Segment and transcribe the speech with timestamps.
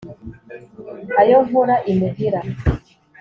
[1.21, 2.39] ayo nkora imuhira